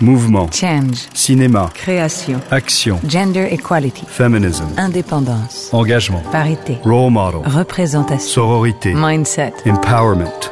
[0.00, 0.48] Mouvement.
[0.50, 1.08] Change.
[1.12, 1.68] Cinéma.
[1.74, 2.40] Création.
[2.50, 2.98] Action.
[3.06, 4.06] Gender equality.
[4.08, 4.64] Feminism.
[4.78, 5.68] Indépendance.
[5.72, 6.22] Engagement.
[6.32, 6.78] Parité.
[6.84, 7.40] Role model.
[7.44, 8.26] Représentation.
[8.26, 8.94] Sororité.
[8.94, 9.52] Mindset.
[9.66, 10.50] Empowerment.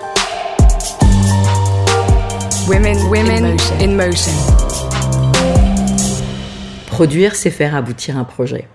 [2.69, 4.33] Women, women in motion.
[6.89, 8.69] Produire, c'est faire aboutir un projet.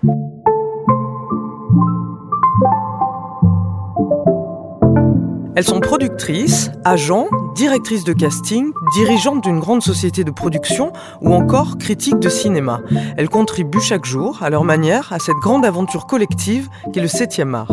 [5.56, 11.78] Elles sont productrices, agents, directrices de casting, dirigeantes d'une grande société de production ou encore
[11.78, 12.80] critiques de cinéma.
[13.16, 17.54] Elles contribuent chaque jour, à leur manière, à cette grande aventure collective qu'est le 7e
[17.54, 17.70] art.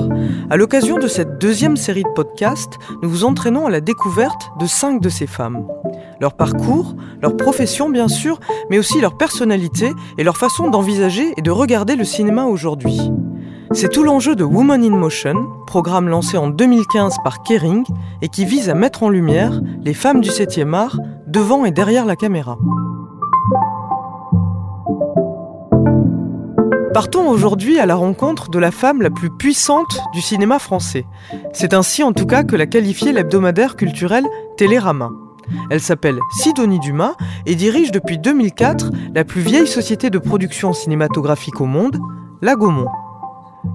[0.52, 4.68] À l'occasion de cette deuxième série de podcasts, nous vous entraînons à la découverte de
[4.68, 5.68] cinq de ces femmes.
[6.20, 8.40] Leur parcours, leur profession bien sûr,
[8.70, 13.12] mais aussi leur personnalité et leur façon d'envisager et de regarder le cinéma aujourd'hui.
[13.74, 17.86] C'est tout l'enjeu de Woman in Motion, programme lancé en 2015 par Kering
[18.22, 22.06] et qui vise à mettre en lumière les femmes du 7e art devant et derrière
[22.06, 22.58] la caméra.
[26.94, 31.06] Partons aujourd'hui à la rencontre de la femme la plus puissante du cinéma français.
[31.54, 34.26] C'est ainsi en tout cas que l'a qualifiée l'hebdomadaire culturel
[34.58, 35.12] Télérama.
[35.70, 41.62] Elle s'appelle Sidonie Dumas et dirige depuis 2004 la plus vieille société de production cinématographique
[41.62, 41.98] au monde,
[42.42, 42.88] la Gaumont.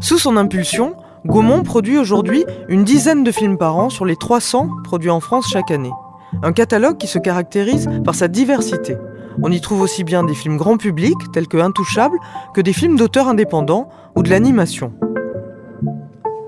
[0.01, 4.69] Sous son impulsion, Gaumont produit aujourd'hui une dizaine de films par an sur les 300
[4.85, 5.93] produits en France chaque année.
[6.43, 8.97] Un catalogue qui se caractérise par sa diversité.
[9.43, 12.19] On y trouve aussi bien des films grand public, tels que Intouchables,
[12.55, 14.93] que des films d'auteurs indépendants ou de l'animation.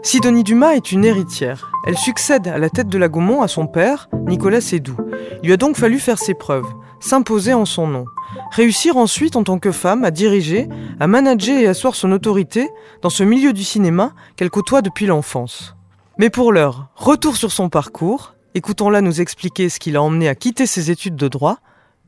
[0.02, 1.70] Sidonie Dumas est une héritière.
[1.86, 4.97] Elle succède à la tête de la Gaumont à son père, Nicolas Sédou.
[5.42, 6.69] Il lui a donc fallu faire ses preuves,
[7.00, 8.05] s'imposer en son nom.
[8.50, 10.69] Réussir ensuite en tant que femme à diriger,
[11.00, 12.69] à manager et asseoir son autorité
[13.03, 15.77] dans ce milieu du cinéma qu'elle côtoie depuis l'enfance.
[16.19, 20.34] Mais pour l'heure, retour sur son parcours, écoutons-la nous expliquer ce qui l'a emmené à
[20.34, 21.58] quitter ses études de droit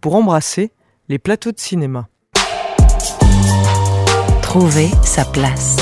[0.00, 0.72] pour embrasser
[1.08, 2.08] les plateaux de cinéma.
[4.42, 5.76] Trouver sa place.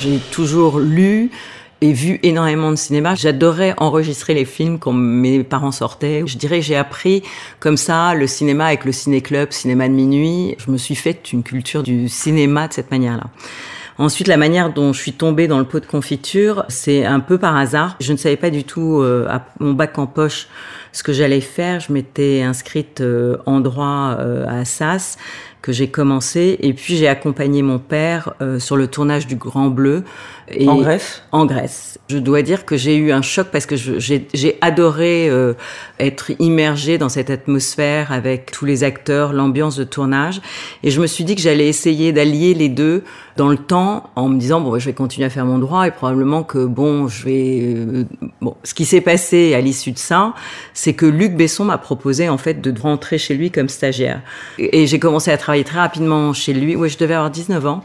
[0.00, 1.30] J'ai toujours lu
[1.80, 3.14] et vu énormément de cinéma.
[3.14, 6.22] J'adorais enregistrer les films quand mes parents sortaient.
[6.26, 7.22] Je dirais j'ai appris
[7.58, 10.56] comme ça le cinéma avec le ciné-club, cinéma de minuit.
[10.58, 13.24] Je me suis fait une culture du cinéma de cette manière-là.
[14.00, 17.36] Ensuite, la manière dont je suis tombée dans le pot de confiture, c'est un peu
[17.36, 17.96] par hasard.
[18.00, 20.48] Je ne savais pas du tout euh, à mon bac en poche
[20.92, 21.80] ce que j'allais faire.
[21.80, 25.18] Je m'étais inscrite euh, en droit euh, à Assas
[25.62, 29.68] que j'ai commencé et puis j'ai accompagné mon père euh, sur le tournage du Grand
[29.68, 30.04] Bleu.
[30.48, 31.22] Et En Grèce?
[31.32, 31.98] En Grèce.
[32.08, 35.54] Je dois dire que j'ai eu un choc parce que j'ai adoré euh,
[35.98, 40.40] être immergée dans cette atmosphère avec tous les acteurs, l'ambiance de tournage.
[40.82, 43.04] Et je me suis dit que j'allais essayer d'allier les deux
[43.40, 45.90] dans le temps en me disant bon je vais continuer à faire mon droit et
[45.90, 48.04] probablement que bon je vais euh,
[48.42, 50.34] bon ce qui s'est passé à l'issue de ça
[50.74, 54.20] c'est que Luc Besson m'a proposé en fait de rentrer chez lui comme stagiaire.
[54.58, 56.76] Et, et j'ai commencé à travailler très rapidement chez lui.
[56.76, 57.82] Ouais je devais avoir 19 ans.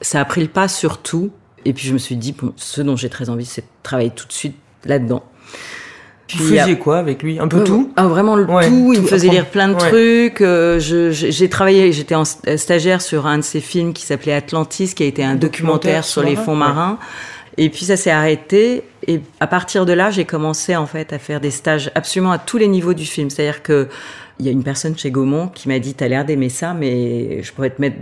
[0.00, 1.30] Ça a pris le pas sur tout.
[1.64, 4.10] Et puis je me suis dit bon ce dont j'ai très envie c'est de travailler
[4.10, 5.22] tout de suite là-dedans
[6.34, 7.38] Vous Puis, faisiez quoi avec lui?
[7.38, 7.92] Un peu Ouais, tout?
[7.94, 8.90] ah, Vraiment le Ouais, tout.
[8.92, 9.88] Il tout, me faisait lire plein de Ouais.
[9.88, 10.40] trucs.
[10.40, 14.92] euh, J'ai travaillé, j'étais en st- stagiaire sur un de ses films qui s'appelait Atlantis,
[14.94, 16.98] qui a été un documentaire, documentaire sur les fonds marins.
[17.58, 18.82] Et puis ça s'est arrêté.
[19.06, 22.38] Et à partir de là, j'ai commencé en fait à faire des stages absolument à
[22.38, 23.30] tous les niveaux du film.
[23.30, 23.88] C'est-à-dire que
[24.40, 27.42] il y a une personne chez Gaumont qui m'a dit "T'as l'air d'aimer ça, mais
[27.42, 27.96] je pourrais te mettre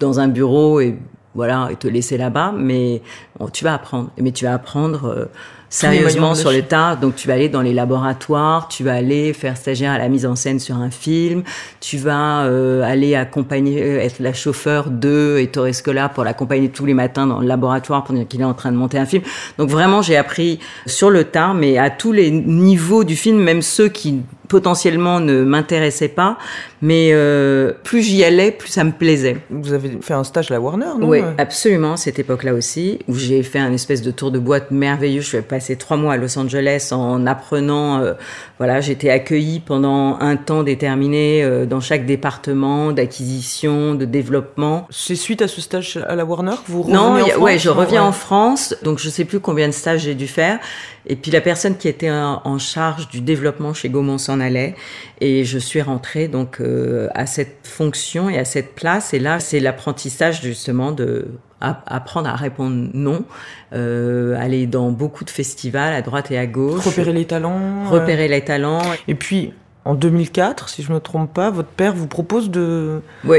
[0.00, 0.96] dans un bureau et
[1.34, 3.02] voilà et te laisser là-bas, mais
[3.38, 4.10] bon, tu vas apprendre.
[4.18, 5.26] Mais tu vas apprendre." euh,
[5.68, 6.96] sérieusement sur le tas.
[6.96, 10.26] Donc tu vas aller dans les laboratoires, tu vas aller faire stagiaire à la mise
[10.26, 11.42] en scène sur un film,
[11.80, 16.86] tu vas euh, aller accompagner, euh, être la chauffeur de Ettore Scola pour l'accompagner tous
[16.86, 19.22] les matins dans le laboratoire dire qu'il est en train de monter un film.
[19.58, 23.62] Donc vraiment j'ai appris sur le tas, mais à tous les niveaux du film, même
[23.62, 26.38] ceux qui potentiellement ne m'intéressaient pas,
[26.82, 29.38] mais euh, plus j'y allais, plus ça me plaisait.
[29.50, 31.08] Vous avez fait un stage à la Warner, non?
[31.08, 35.20] Oui, absolument, cette époque-là aussi, où j'ai fait un espèce de tour de boîte merveilleux.
[35.20, 38.14] Je suis passé trois mois à Los Angeles en apprenant, euh,
[38.58, 44.86] voilà, j'étais accueillie pendant un temps déterminé euh, dans chaque département d'acquisition, de développement.
[44.90, 47.34] C'est suite à ce stage à la Warner que vous Non, revenez en y a-
[47.34, 48.08] France ouais, je Non, reviens ouais.
[48.08, 50.58] en France, donc je sais plus combien de stages j'ai dû faire.
[51.06, 54.74] Et puis la personne qui était en, charge du développement chez Gaumont s'en allait,
[55.20, 59.14] et je suis rentrée donc euh, à cette fonction et à cette place.
[59.14, 61.28] Et là, c'est l'apprentissage justement de
[61.60, 63.24] apprendre à répondre non,
[63.72, 67.86] euh, aller dans beaucoup de festivals à droite et à gauche, Repérer les talents.
[67.86, 68.82] euh, repérer les talents.
[69.08, 69.52] Et puis,
[69.84, 73.00] en 2004, si je me trompe pas, votre père vous propose de...
[73.24, 73.38] Oui.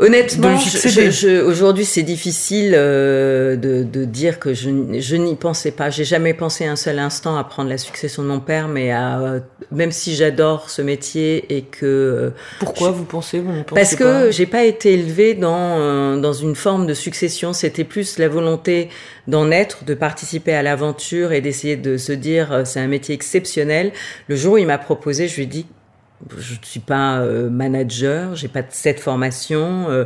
[0.00, 0.56] Honnêtement,
[0.88, 5.90] je- je- aujourd'hui c'est difficile euh, de, de dire que je, je n'y pensais pas.
[5.90, 9.18] J'ai jamais pensé un seul instant à prendre la succession de mon père, mais à,
[9.18, 9.40] euh,
[9.72, 12.30] même si j'adore ce métier et que euh,
[12.60, 16.32] Pourquoi vous pensez vous ne pensez parce que j'ai pas été élevée dans euh, dans
[16.32, 17.52] une forme de succession.
[17.52, 18.90] C'était plus la volonté
[19.26, 23.90] d'en être, de participer à l'aventure et d'essayer de se dire c'est un métier exceptionnel.
[24.28, 25.66] Le jour où il m'a proposé, je lui ai dit
[26.36, 29.86] je ne suis pas euh, manager, j'ai pas cette formation.
[29.88, 30.04] euh,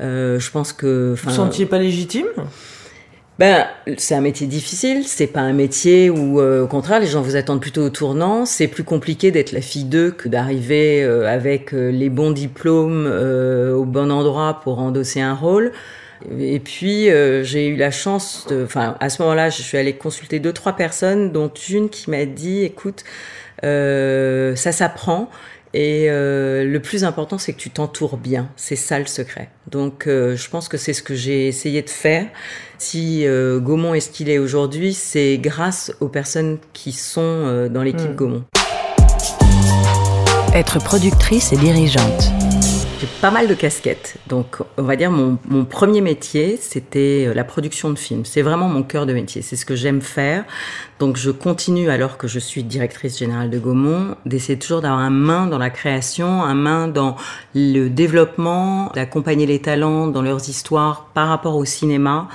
[0.00, 2.26] euh, je pense que Vous ne sentiez pas légitime?
[3.38, 3.66] Ben,
[3.96, 7.34] c'est un métier difficile, c'est pas un métier où, euh, au contraire, les gens vous
[7.34, 8.44] attendent plutôt au tournant.
[8.44, 13.06] C'est plus compliqué d'être la fille d'eux que d'arriver euh, avec euh, les bons diplômes
[13.06, 15.72] au bon endroit pour endosser un rôle.
[16.38, 17.08] Et puis,
[17.42, 21.32] j'ai eu la chance enfin, à ce moment-là, je suis allée consulter deux, trois personnes,
[21.32, 23.02] dont une qui m'a dit, écoute,
[23.62, 25.28] ça s'apprend.
[25.74, 28.50] Et euh, le plus important, c'est que tu t'entoures bien.
[28.56, 29.48] C'est ça le secret.
[29.70, 32.26] Donc, euh, je pense que c'est ce que j'ai essayé de faire.
[32.78, 37.68] Si euh, Gaumont est ce qu'il est aujourd'hui, c'est grâce aux personnes qui sont euh,
[37.68, 38.16] dans l'équipe Mm.
[38.16, 38.44] Gaumont.
[40.54, 42.30] Être productrice et dirigeante.
[43.02, 44.14] J'ai pas mal de casquettes.
[44.28, 48.24] Donc, on va dire, mon, mon premier métier, c'était euh, la production de films.
[48.24, 49.42] C'est vraiment mon cœur de métier.
[49.42, 50.44] C'est ce que j'aime faire.
[51.00, 55.10] Donc, je continue, alors que je suis directrice générale de Gaumont, d'essayer toujours d'avoir un
[55.10, 57.16] main dans la création, un main dans
[57.56, 62.28] le développement, d'accompagner les talents dans leurs histoires par rapport au cinéma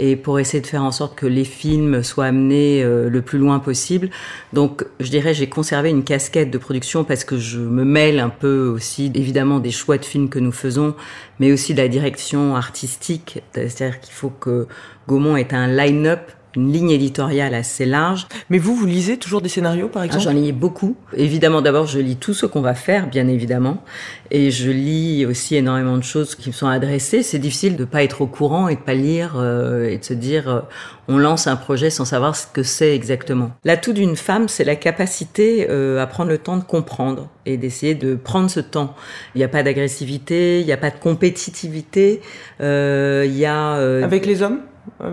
[0.00, 3.38] et pour essayer de faire en sorte que les films soient amenés euh, le plus
[3.38, 4.08] loin possible.
[4.54, 8.30] Donc, je dirais, j'ai conservé une casquette de production parce que je me mêle un
[8.30, 10.94] peu aussi, évidemment, des choix de films que nous faisons,
[11.38, 13.42] mais aussi de la direction artistique.
[13.52, 14.66] C'est-à-dire qu'il faut que
[15.06, 18.26] Gaumont ait un line-up, une ligne éditoriale assez large.
[18.50, 20.24] Mais vous, vous lisez toujours des scénarios, par Ah, exemple?
[20.24, 20.96] J'en lis beaucoup.
[21.16, 23.82] Évidemment, d'abord, je lis tout ce qu'on va faire, bien évidemment.
[24.30, 27.22] Et je lis aussi énormément de choses qui me sont adressées.
[27.22, 30.14] C'est difficile de pas être au courant et de pas lire euh, et de se
[30.14, 30.60] dire euh,
[31.08, 33.50] on lance un projet sans savoir ce que c'est exactement.
[33.64, 37.94] L'atout d'une femme, c'est la capacité euh, à prendre le temps de comprendre et d'essayer
[37.94, 38.94] de prendre ce temps.
[39.34, 42.20] Il n'y a pas d'agressivité, il n'y a pas de compétitivité,
[42.60, 43.74] euh, il y a...
[43.76, 44.60] euh, Avec les hommes?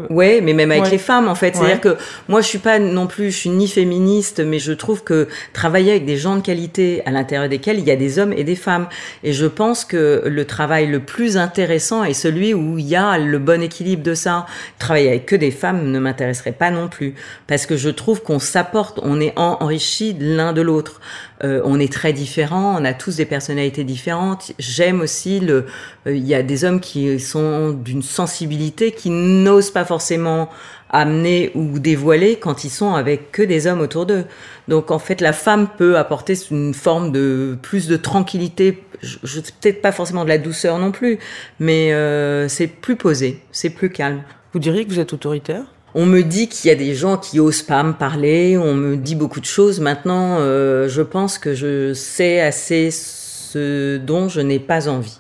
[0.10, 0.90] Ouais, mais même avec Ouais.
[0.92, 1.48] les femmes en fait.
[1.48, 1.54] Ouais.
[1.56, 1.98] C'est-à-dire que
[2.28, 5.92] moi je suis pas non plus, je suis ni féministe, mais je trouve que travailler
[5.92, 8.56] avec des gens de qualité à l'intérieur desquels il y a des hommes et des
[8.56, 8.88] femmes.
[9.24, 13.18] Et je pense que le travail le plus intéressant est celui où il y a
[13.18, 14.46] le bon équilibre de ça.
[14.80, 17.16] Travailler avec que des femmes ne m'intéresserait pas non plus,
[17.48, 21.00] parce que je trouve qu'on s'apporte, on est en- enrichi l'un de l'autre.
[21.44, 24.54] Euh, on est très différents, on a tous des personnalités différentes.
[24.58, 25.66] J'aime aussi le.
[26.08, 30.50] euh, Il y a des hommes qui sont d'une sensibilité qui n'osent pas forcément
[30.90, 34.26] amener ou dévoiler quand ils sont avec que des hommes autour d'eux.
[34.68, 38.84] Donc en fait, la femme peut apporter une forme de plus de tranquillité.
[39.04, 41.20] Je, je- peut-être pas forcément de la douceur non plus,
[41.60, 44.24] mais euh, c'est plus posé, c'est plus calme.
[44.54, 45.66] Vous diriez que vous êtes autoritaire?
[46.00, 48.96] On me dit qu'il y a des gens qui osent pas me parler, on me
[48.98, 49.80] dit beaucoup de choses.
[49.80, 55.18] Maintenant, euh, je pense que je sais assez ce dont je n'ai pas envie.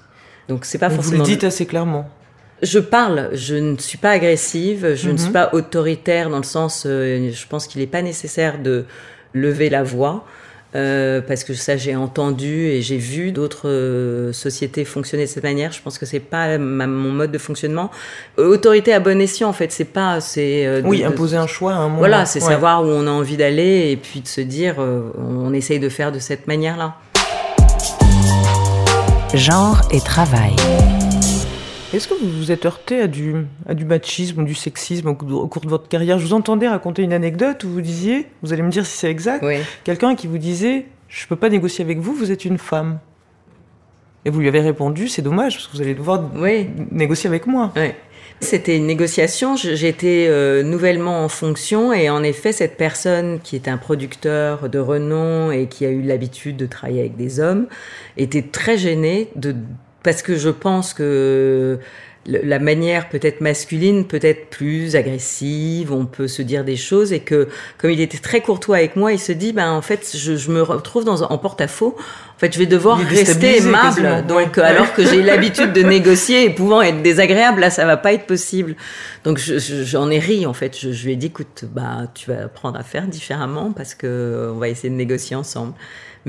[0.49, 1.23] Donc c'est pas Vous le forcément.
[1.23, 2.07] dites assez clairement.
[2.61, 5.17] Je parle, je ne suis pas agressive, je ne Mhm.
[5.17, 8.85] suis pas autoritaire dans le sens, euh, je pense qu'il n'est pas nécessaire de
[9.33, 10.25] lever la voix.
[10.75, 15.43] Euh, parce que ça j'ai entendu et j'ai vu d'autres euh, sociétés fonctionner de cette
[15.43, 15.71] manière.
[15.71, 17.89] Je pense que c'est pas ma- mon mode de fonctionnement.
[18.37, 21.47] Euh, autorité à bon escient en fait, c'est pas c'est euh, Oui, de- imposer un
[21.47, 21.97] choix à un moment.
[21.99, 22.49] voilà, c'est Ouais.
[22.51, 25.89] savoir où on a envie d'aller et puis de se dire, euh, on essaye de
[25.89, 26.95] faire de cette manière-là.
[29.33, 30.55] Genre et travail.
[31.93, 33.33] Est-ce que vous vous êtes heurté à du,
[33.67, 36.19] à du machisme ou du sexisme au, cours- au cours de votre carrière?
[36.19, 39.09] Je vous entendais raconter une anecdote où vous disiez, vous allez me dire si c'est
[39.09, 39.55] exact, Oui.
[39.85, 42.99] quelqu'un qui vous disait Je peux pas négocier avec vous, vous êtes une femme.
[44.25, 46.67] Et vous lui avez répondu C'est dommage, parce que vous allez devoir Oui.
[46.91, 47.71] négocier avec moi.
[48.41, 49.55] C'était une négociation.
[49.55, 54.77] J'étais euh, nouvellement en fonction et en effet, cette personne qui est un producteur de
[54.77, 57.65] renom et qui a eu l'habitude de travailler avec des hommes
[58.17, 59.55] était très gênée de
[60.03, 61.79] parce que je pense que
[62.29, 67.21] la manière peut-être masculine peut être plus agressive, on peut se dire des choses et
[67.21, 70.35] que comme il était très courtois avec moi, il se dit ben en fait je,
[70.35, 71.95] je me retrouve dans en porte-à-faux.
[72.35, 73.87] En fait, je vais devoir rester aimable.
[73.95, 74.21] quasiment.
[74.23, 74.63] Donc Ouais.
[74.63, 78.25] alors que j'ai l'habitude de négocier et pouvant être désagréable, là ça va pas être
[78.25, 78.75] possible.
[79.23, 80.77] Donc je- je- j'en ai ri en fait.
[80.77, 84.05] Je, je lui ai dit écoute bah tu vas apprendre à faire différemment parce que
[84.05, 85.73] euh, on va essayer de négocier ensemble.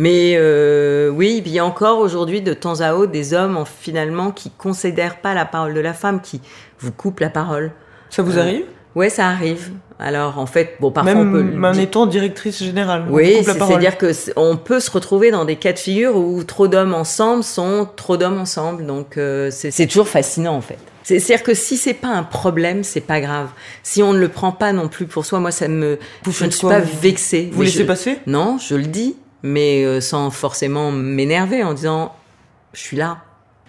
[0.01, 3.65] Mais euh, oui, il y a encore aujourd'hui de temps à autre des hommes en,
[3.65, 6.41] finalement qui considèrent pas la parole de la femme, qui
[6.79, 7.73] vous coupent la parole.
[8.09, 8.65] Ça vous Euh, arrive?
[8.95, 9.73] Ouais, ça arrive.
[9.99, 11.29] Alors en fait, bon, parfois Même
[11.61, 11.81] on peut.
[11.81, 13.07] étant directrice générale.
[13.11, 16.95] Oui, c'est-à-dire que on peut se retrouver dans des cas de figure où trop d'hommes
[16.95, 18.87] ensemble sont trop d'hommes ensemble.
[18.87, 20.79] Donc euh, c'est toujours fascinant en fait.
[21.03, 23.49] C'est- C'est-à-dire que si c'est pas un problème, c'est pas grave.
[23.83, 26.45] Si on ne le prend pas non plus pour soi, moi ça me, Vous je
[26.45, 27.49] ne suis quoi, pas vexée.
[27.53, 28.19] Vous laissez je- passer?
[28.27, 32.15] Non, je le dis, mais euh, sans forcément m'énerver en disant,
[32.73, 33.19] je suis là.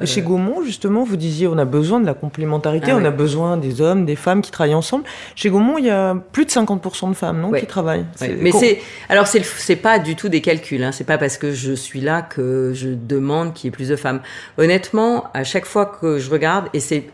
[0.05, 3.05] Chez Gaumont, justement, vous disiez on a besoin de la complémentarité, Ah on oui.
[3.05, 5.03] a besoin des hommes, des femmes qui travaillent ensemble.
[5.35, 8.05] Chez Gaumont, il y a plus de 50% de femmes, non, qui travaillent.
[8.39, 10.81] Mais c'est alors c'est le- c'est pas du tout des calculs.
[10.85, 10.93] Hein.
[10.93, 13.97] C'est pas parce que je suis là que je demande qu'il y ait plus de
[13.97, 14.21] femmes.
[14.57, 17.09] Honnêtement, à chaque fois que je regarde, et c'est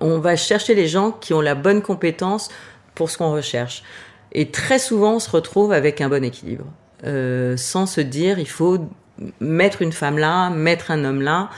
[0.00, 2.48] on va chercher les gens qui ont la bonne compétence
[2.94, 3.82] pour ce qu'on recherche.
[4.30, 6.64] Et très souvent, on se retrouve avec un bon équilibre,
[7.04, 8.78] euh, sans se dire il faut
[9.40, 11.50] mettre une femme là, mettre un homme là.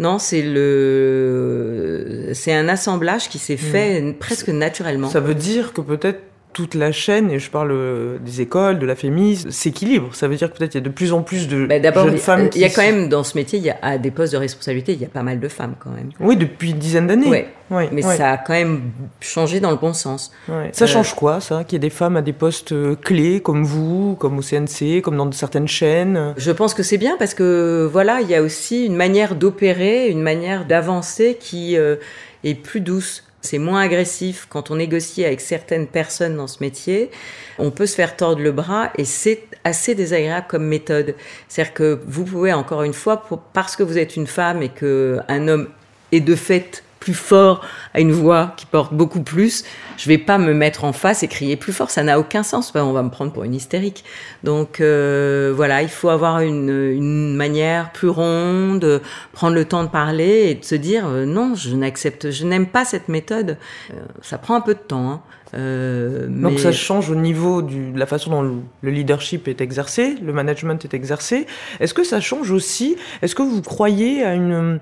[0.00, 5.08] Non, c'est le, c'est un assemblage qui s'est fait presque naturellement.
[5.08, 6.20] Ça veut dire que peut-être
[6.54, 10.14] toute la chaîne, et je parle euh, des écoles, de la fémis, s'équilibre.
[10.14, 12.16] Ça veut dire que peut-être il y a de plus en plus de D'abord, jeunes
[12.16, 14.32] femmes il y a quand même dans ce métier, il y a à des postes
[14.32, 16.08] de responsabilité, il y a pas mal de femmes quand même.
[16.20, 17.28] Oui, depuis une dizaine d'années.
[17.28, 17.48] Ouais.
[17.70, 20.30] Ouais, Mais ouais, ça a quand même changé dans le bon sens.
[20.48, 20.68] ouais.
[20.72, 23.40] Ça Euh, change quoi, ça Qu'il y ait des femmes à des postes euh, clés,
[23.40, 26.34] comme vous, comme au CNC, comme dans certaines chaînes?
[26.36, 30.08] Je pense que c'est bien parce que voilà, il y a aussi une manière d'opérer,
[30.08, 31.96] une manière d'avancer qui euh,
[32.44, 33.24] est plus douce.
[33.44, 37.10] C'est moins agressif quand on négocie avec certaines personnes dans ce métier.
[37.58, 41.14] On peut se faire tordre le bras et c'est assez désagréable comme méthode.
[41.48, 43.22] C'est-à-dire que vous pouvez encore une fois,
[43.52, 45.68] parce que vous êtes une femme et que un homme
[46.10, 47.60] est de fait plus fort,
[47.92, 49.64] a une voix qui porte beaucoup plus,
[49.98, 52.72] je vais pas me mettre en face et crier plus fort, ça n'a aucun sens.
[52.74, 54.04] On va me prendre pour une hystérique.
[54.42, 59.90] Donc euh, voilà, il faut avoir une, une manière plus ronde, prendre le temps de
[59.90, 63.58] parler et de se dire euh, non, je n'accepte, je n'aime pas cette méthode.
[63.92, 65.10] Euh, ça prend un peu de temps.
[65.10, 65.20] Hein.
[65.54, 70.16] Euh, Donc ça change au niveau du- de la façon dont le leadership est exercé,
[70.22, 71.46] le management est exercé.
[71.80, 72.96] Est-ce que ça change aussi?
[73.22, 74.80] Est-ce que vous croyez à une...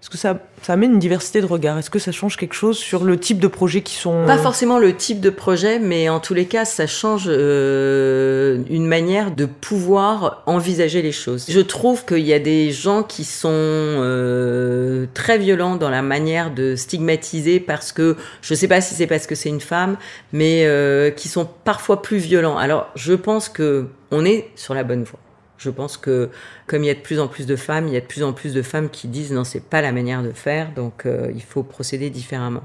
[0.00, 1.76] Est-ce que ça, ça amène une diversité de regards?
[1.76, 4.24] Est-ce que ça change quelque chose sur le type de projets qui sont...
[4.26, 8.86] Pas forcément le type de projet, mais en tous les cas, ça change euh, une
[8.86, 11.44] manière de pouvoir envisager les choses.
[11.50, 16.50] Je trouve qu'il y a des gens qui sont euh, très violents dans la manière
[16.50, 19.98] de stigmatiser parce que, je sais pas si c'est parce que c'est une femme,
[20.32, 22.56] mais euh, qui sont parfois plus violents.
[22.56, 25.20] Alors, je pense que on est sur la bonne voie.
[25.60, 26.30] Je pense que
[26.66, 28.22] comme il y a de plus en plus de femmes, il y a de plus
[28.22, 31.30] en plus de femmes qui disent non, c'est pas la manière de faire, donc euh,
[31.34, 32.64] il faut procéder différemment.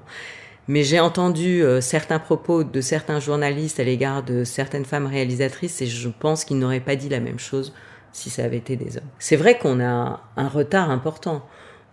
[0.69, 5.81] Mais j'ai entendu euh, certains propos de certains journalistes à l'égard de certaines femmes réalisatrices
[5.81, 7.73] et je pense qu'ils n'auraient pas dit la même chose
[8.13, 9.03] si ça avait été des hommes.
[9.19, 11.45] C'est vrai qu'on a un retard important.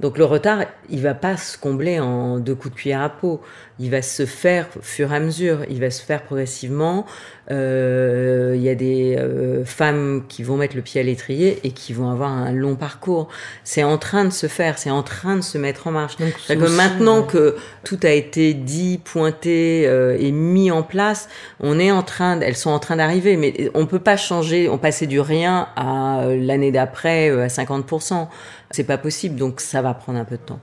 [0.03, 3.41] Donc le retard, il va pas se combler en deux coups de cuillère à peau.
[3.79, 5.61] Il va se faire fur et à mesure.
[5.71, 7.07] Il va se faire progressivement.
[7.51, 11.71] Euh, Il y a des euh, femmes qui vont mettre le pied à l'étrier et
[11.71, 13.29] qui vont avoir un long parcours.
[13.63, 14.77] C'est en train de se faire.
[14.77, 16.17] C'est en train de se mettre en marche.
[16.17, 21.29] Donc, que maintenant que tout a été dit, pointé euh, et mis en place,
[21.61, 24.79] on est en train, elles sont en train d'arriver, mais on peut pas changer, on
[24.79, 28.27] passait du rien à l'année d'après à 50%.
[28.73, 30.61] C'est pas possible, donc ça va prendre un peu de temps.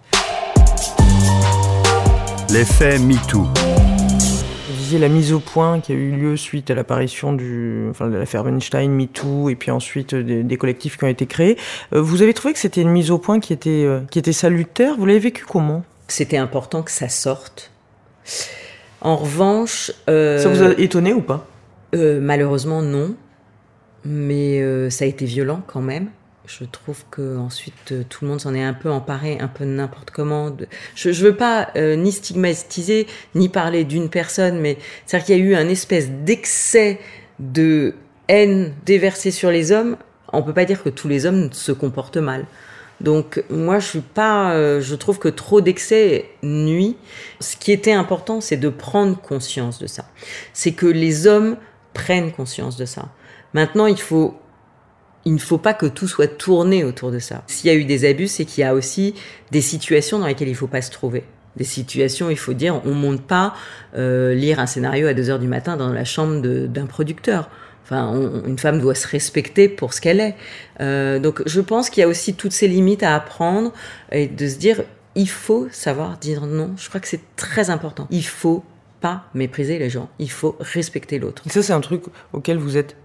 [2.51, 3.41] L'effet MeToo.
[3.41, 8.07] Vous disiez la mise au point qui a eu lieu suite à l'apparition du, enfin,
[8.07, 11.57] de l'affaire Weinstein, MeToo, et puis ensuite euh, des, des collectifs qui ont été créés.
[11.93, 14.33] Euh, vous avez trouvé que c'était une mise au point qui était, euh, qui était
[14.33, 15.83] salutaire Vous l'avez vécu comment?
[16.07, 17.71] C'était important que ça sorte.
[19.01, 21.47] En revanche, euh, Ça vous a étonné ou pas?
[21.95, 23.15] Euh, malheureusement, non.
[24.05, 26.07] Mais euh, ça a été violent quand même.
[26.45, 29.65] Je trouve que ensuite euh, tout le monde s'en est un peu emparé, un peu
[29.65, 30.55] n'importe comment.
[30.95, 35.41] Je, je veux pas euh, ni stigmatiser ni parler d'une personne, mais c'est-à-dire qu'il y
[35.41, 36.99] a eu un espèce d'excès
[37.39, 37.93] de
[38.27, 39.97] haine déversée sur les hommes.
[40.33, 42.45] On peut pas dire que tous les hommes se comportent mal.
[43.01, 46.97] Donc moi je suis pas, euh, je trouve que trop d'excès nuit.
[47.39, 50.05] Ce qui était important, c'est de prendre conscience de ça.
[50.53, 51.57] C'est que les hommes
[51.93, 53.09] prennent conscience de ça.
[53.53, 54.35] Maintenant, il faut,
[55.25, 57.43] il ne faut pas que tout soit tourné autour de ça.
[57.47, 59.15] S'il y a eu des abus, c'est qu'il y a aussi
[59.51, 61.23] des situations dans lesquelles il faut pas se trouver.
[61.55, 63.53] Des situations, il faut dire, on monte pas
[63.95, 67.49] euh, lire un scénario à 2 heures du matin dans la chambre d'un producteur.
[67.83, 68.13] Enfin,
[68.45, 70.35] une femme doit se respecter pour ce qu'elle est.
[70.79, 73.73] Euh, donc, je pense qu'il y a aussi toutes ces limites à apprendre
[74.11, 74.83] et de se dire,
[75.15, 76.71] il faut savoir dire non.
[76.77, 78.07] Je crois que c'est très important.
[78.11, 78.63] Il faut
[79.01, 80.09] pas mépriser les gens.
[80.19, 81.43] Il faut respecter l'autre.
[81.49, 82.95] Ça, c'est un truc auquel vous êtes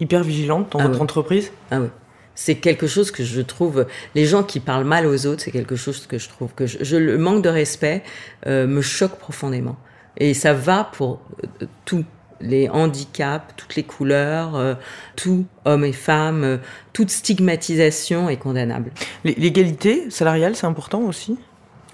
[0.00, 1.88] hyper vigilante dans Ah votre entreprise Ah oui.
[2.34, 3.86] C'est quelque chose que je trouve.
[4.14, 6.78] Les gens qui parlent mal aux autres, c'est quelque chose que je trouve que je,
[6.82, 8.02] je- le manque de respect
[8.46, 9.76] euh, me choque profondément.
[10.16, 11.20] Et ça va pour
[11.62, 12.04] euh, tous
[12.40, 14.74] les handicaps, toutes les couleurs, euh,
[15.16, 16.56] tout hommes et femmes, euh,
[16.94, 18.90] toute stigmatisation est condamnable.
[19.24, 21.36] L'égalité salariale, c'est important aussi?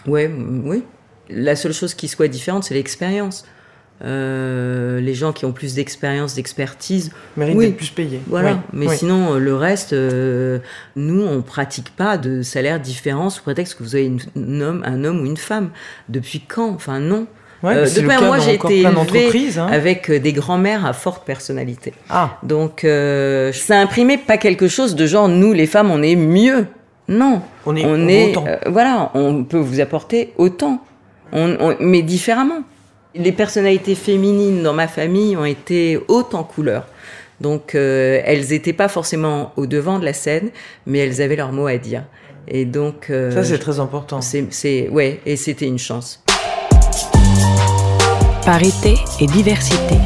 [0.06, 0.30] Ouais,
[0.64, 0.84] oui.
[1.28, 3.44] La seule chose qui soit différente, c'est l'expérience.
[4.05, 7.67] Euh, les gens qui ont plus d'expérience, d'expertise, méritent oui.
[7.69, 8.21] d'être plus payés.
[8.26, 8.50] Voilà.
[8.53, 8.97] Oui, Mais oui.
[8.97, 10.59] sinon, euh, le reste, euh,
[10.97, 14.83] nous, on pratique pas de salaire différent sous prétexte que vous avez une, un homme,
[14.85, 15.71] un homme ou une femme.
[16.11, 16.71] Depuis quand?
[16.75, 17.26] Enfin, non.
[17.62, 19.67] Ouais, Euh, de moi, j'ai été élevée hein.
[19.71, 21.95] avec des grands-mères à forte personnalité.
[22.11, 26.67] Ah, Donc, ça imprimait pas quelque chose de genre, nous, les femmes, on est mieux.
[27.09, 27.41] Non.
[27.65, 28.45] On est- on autant.
[28.67, 30.85] voilà, on peut vous apporter autant,
[31.33, 32.61] on- mais différemment.
[33.18, 36.87] Les personnalités féminines dans ma famille ont été hautes en couleur.
[37.40, 40.50] Donc, euh, elles n'étaient pas forcément au devant de la scène,
[40.87, 42.04] mais elles avaient leur mot à dire.
[42.49, 44.20] Et donc, euh, ça c'est très important.
[44.20, 46.23] c'est, c'est- ouais, et c'était une chance.
[48.44, 49.96] Parité et diversité.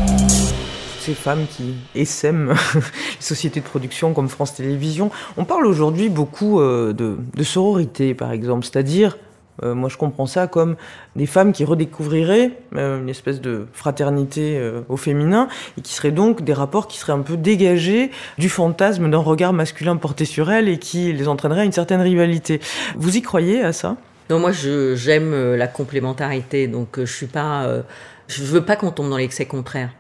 [1.00, 2.81] Ces femmes qui essaiment les
[3.21, 5.11] sociétés de production comme France Télévisions.
[5.37, 9.19] On parle aujourd'hui beaucoup euh, de, de sororité, par exemple, c'est-à-dire,
[9.62, 10.76] euh, moi je comprends ça comme
[11.17, 15.49] des femmes qui redécouvriraient euh, une espèce de fraternité euh, au féminin
[15.79, 19.52] et qui seraient donc des rapports qui seraient un peu dégagés du fantasme d'un regard
[19.52, 22.61] masculin porté sur elles et qui les entraîneraient à une certaine rivalité.
[22.97, 23.97] Vous y croyez à ça?
[24.31, 27.69] Non, moi, j'aime la complémentarité, donc je suis pas,
[28.29, 29.90] je veux pas qu'on tombe dans l'excès contraire.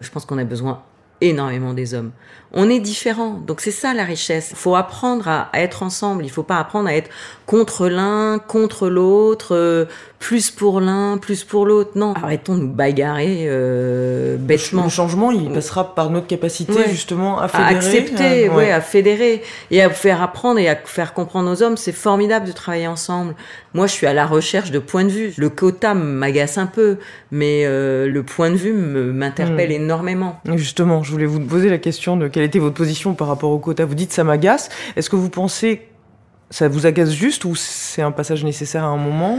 [0.00, 0.82] Je pense qu'on a besoin
[1.20, 2.12] énormément des hommes.
[2.52, 4.48] On est différents, donc c'est ça la richesse.
[4.50, 6.24] Il faut apprendre à, être ensemble.
[6.24, 7.10] Il faut pas apprendre à être
[7.46, 9.84] contre l'un, contre l'autre, euh,
[10.20, 11.92] plus pour l'un, plus pour l'autre.
[11.96, 14.84] Non, arrêtons de nous bagarrer euh, bêtement.
[14.84, 16.88] Le changement, il passera par notre capacité Ouais.
[16.90, 17.74] justement à à fédérer.
[17.74, 18.70] accepter, euh, ouais.
[18.70, 21.78] à fédérer et à faire apprendre et à faire comprendre aux hommes.
[21.78, 23.34] C'est formidable de travailler ensemble.
[23.72, 25.32] Moi, je suis à la recherche de points de vue.
[25.38, 26.98] Le quota m'agace un peu,
[27.32, 29.82] mais euh, le point de vue m'interpelle Mm.
[29.82, 30.38] énormément.
[30.54, 33.58] Justement, je voulais vous poser la question de quelle était votre position par rapport au
[33.58, 33.86] quota.
[33.86, 34.68] Vous dites ça m'agace.
[34.96, 35.86] Est-ce que vous pensez
[36.50, 39.38] ça vous agace juste ou c'est un passage nécessaire à un moment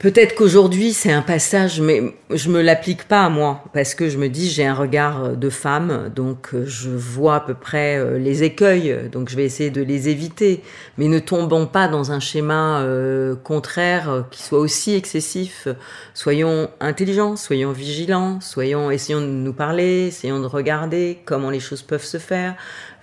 [0.00, 4.16] Peut-être qu'aujourd'hui c'est un passage, mais je me l'applique pas à moi parce que je
[4.16, 8.16] me dis j'ai un regard de femme, donc euh, je vois à peu près euh,
[8.18, 10.62] les écueils, donc je vais essayer de les éviter,
[10.96, 15.68] mais ne tombons pas dans un schéma euh, contraire euh, qui soit aussi excessif.
[16.14, 21.82] Soyons intelligents, soyons vigilants, soyons essayons de nous parler, essayons de regarder comment les choses
[21.82, 22.54] peuvent se faire,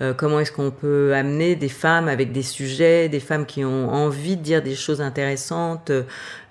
[0.02, 3.90] euh, comment est-ce qu'on peut amener des femmes avec des sujets, des femmes qui ont
[3.90, 5.92] envie de dire des choses intéressantes.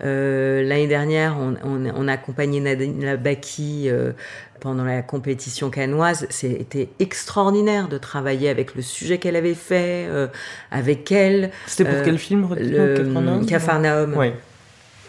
[0.04, 4.12] Euh, L'année dernière, on, on, on a accompagné Nadine Labaki euh,
[4.60, 6.26] pendant la compétition canoise.
[6.30, 10.26] C'était extraordinaire de travailler avec le sujet qu'elle avait fait, euh,
[10.70, 11.50] avec elle.
[11.66, 14.14] C'était pour Euh, quel film Le Capharnaüm.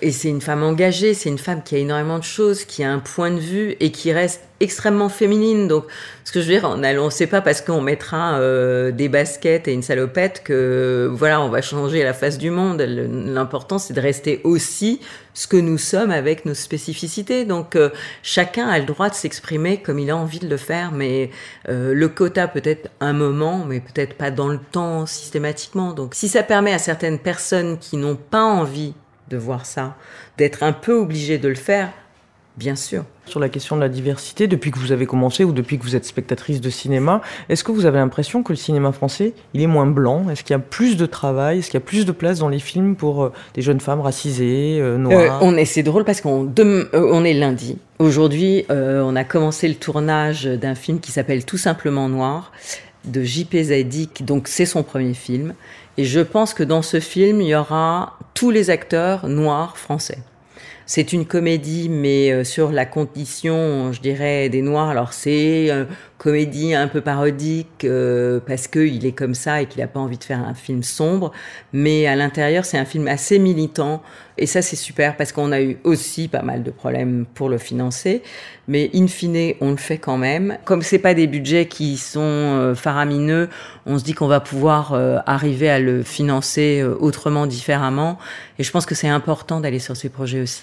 [0.01, 2.91] Et c'est une femme engagée, c'est une femme qui a énormément de choses, qui a
[2.91, 5.67] un point de vue et qui reste extrêmement féminine.
[5.67, 5.85] Donc,
[6.23, 9.67] ce que je veux dire, on ne sait pas parce qu'on mettra euh, des baskets
[9.67, 12.79] et une salopette que voilà, on va changer la face du monde.
[12.81, 14.99] L'important, c'est de rester aussi
[15.33, 17.43] ce que nous sommes avec nos spécificités.
[17.43, 17.89] Donc, euh,
[18.21, 21.31] chacun a le droit de s'exprimer comme il a envie de le faire, mais
[21.69, 25.93] euh, le quota peut-être un moment, mais peut-être pas dans le temps systématiquement.
[25.93, 28.93] Donc, si ça permet à certaines personnes qui n'ont pas envie
[29.29, 29.95] de voir ça,
[30.37, 31.89] d'être un peu obligé de le faire,
[32.57, 33.03] bien sûr.
[33.25, 35.95] Sur la question de la diversité, depuis que vous avez commencé ou depuis que vous
[35.97, 39.67] êtes spectatrice de cinéma, est-ce que vous avez l'impression que le cinéma français, il est
[39.67, 40.29] moins blanc?
[40.29, 41.59] Est-ce qu'il y a plus de travail?
[41.59, 43.99] Est-ce qu'il y a plus de place dans les films pour euh, des jeunes femmes
[44.01, 47.77] racisées, euh, Euh, noires on est, c'est drôle parce qu'on euh, on est lundi.
[47.99, 52.53] Aujourd'hui, euh, on a commencé le tournage d'un film qui s'appelle Tout simplement Noir
[53.05, 53.63] de J.P.
[53.65, 55.53] Zadi, qui- donc c'est son premier film.
[55.97, 60.19] Et je pense que dans ce film, il y aura tous les acteurs noirs français.
[60.89, 64.87] C'est une comédie, mais euh, sur la condition, je dirais, des Noirs.
[64.87, 65.85] Alors c'est une
[66.17, 70.17] comédie un peu parodique euh, parce qu'il est comme ça et qu'il n'a pas envie
[70.17, 71.31] de faire un film sombre.
[71.73, 74.01] Mais à l'intérieur, c'est un film assez militant.
[74.37, 77.57] Et ça, c'est super parce qu'on a eu aussi pas mal de problèmes pour le
[77.57, 78.21] financer.
[78.67, 80.57] Mais in fine, on le fait quand même.
[80.65, 83.49] Comme c'est pas des budgets qui sont euh, faramineux,
[83.85, 88.17] on se dit qu'on va pouvoir euh, arriver à le financer euh, autrement, différemment.
[88.59, 90.61] Et je pense que c'est important d'aller sur ces projets aussi.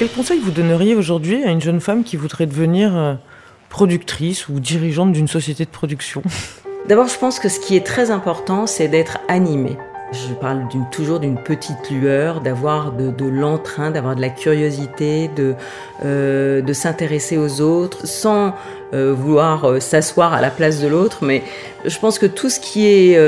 [0.00, 3.12] Quel conseil vous donneriez aujourd'hui à une jeune femme qui voudrait devenir euh,
[3.68, 6.22] productrice ou dirigeante d'une société de production?
[6.88, 9.76] D'abord, je pense que ce qui est très important, c'est d'être animé.
[10.12, 15.54] Je parle toujours d'une petite lueur, d'avoir de, l'entrain, d'avoir de la curiosité, de,
[16.02, 18.54] euh, s'intéresser aux autres sans
[18.94, 21.26] euh, vouloir s'asseoir à la place de l'autre.
[21.26, 21.42] Mais
[21.84, 23.18] je pense que tout ce qui est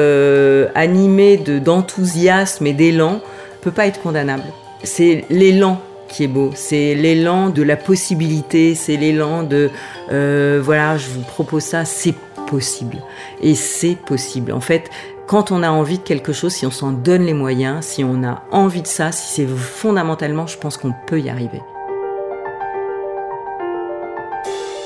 [0.75, 3.21] animé de, d'enthousiasme et d'élan
[3.61, 4.45] peut pas être condamnable.
[4.85, 5.79] C'est l'élan
[6.13, 9.71] qui est beau, c'est l'élan de la possibilité, c'est l'élan de
[10.13, 12.15] euh, voilà, je vous propose ça, c'est
[12.47, 12.99] possible.
[13.41, 14.53] Et c'est possible.
[14.53, 14.91] En fait,
[15.27, 18.23] quand on a envie de quelque chose, si on s'en donne les moyens, si on
[18.23, 21.63] a envie de ça, si c'est fondamentalement, je pense qu'on peut y arriver.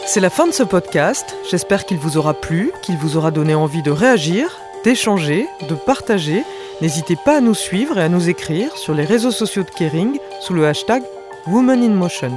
[0.07, 1.35] C'est la fin de ce podcast.
[1.51, 6.45] J'espère qu'il vous aura plu, qu'il vous aura donné envie de réagir, d'échanger, de partager.
[6.81, 10.19] N'hésitez pas à nous suivre et à nous écrire sur les réseaux sociaux de Kering
[10.41, 11.03] sous le hashtag
[11.49, 12.33] Woman in Motion.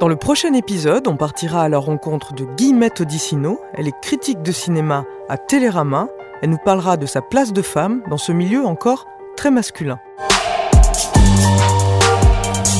[0.00, 3.60] Dans le prochain épisode, on partira à la rencontre de Guillemette Odissino.
[3.74, 6.08] Elle est critique de cinéma à Télérama.
[6.40, 9.06] Elle nous parlera de sa place de femme dans ce milieu encore
[9.36, 9.98] très masculin.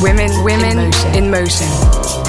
[0.00, 1.12] Women, women in motion.
[1.14, 2.23] In motion.